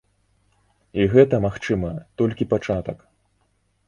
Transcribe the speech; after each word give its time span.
І 1.03 1.03
гэта, 1.13 1.39
магчыма, 1.45 1.91
толькі 2.21 2.47
пачатак. 2.55 3.05